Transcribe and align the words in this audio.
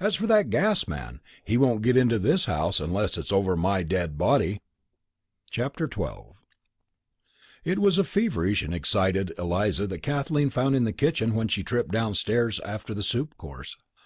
As 0.00 0.16
for 0.16 0.26
that 0.26 0.50
gas 0.50 0.86
man, 0.86 1.22
he 1.42 1.56
won't 1.56 1.80
get 1.80 1.96
into 1.96 2.18
this 2.18 2.44
house 2.44 2.78
unless 2.78 3.16
it's 3.16 3.32
over 3.32 3.56
my 3.56 3.82
dead 3.82 4.18
body!" 4.18 4.60
XII 5.50 5.62
It 7.64 7.78
was 7.78 7.96
a 7.96 8.04
feverish 8.04 8.60
and 8.60 8.74
excited 8.74 9.32
Eliza 9.38 9.86
that 9.86 10.00
Kathleen 10.02 10.50
found 10.50 10.76
in 10.76 10.84
the 10.84 10.92
kitchen 10.92 11.34
when 11.34 11.48
she 11.48 11.64
tripped 11.64 11.90
downstairs 11.90 12.60
after 12.66 12.92
the 12.92 13.02
soup 13.02 13.38
course. 13.38 13.78